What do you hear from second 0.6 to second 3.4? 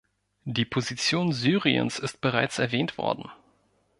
Position Syriens ist bereits erwähnt worden.